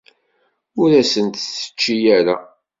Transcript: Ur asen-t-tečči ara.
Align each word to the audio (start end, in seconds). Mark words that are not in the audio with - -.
Ur 0.81 0.89
asen-t-tečči 1.01 1.97
ara. 2.17 2.35